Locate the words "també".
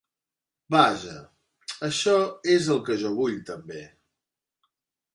3.55-3.87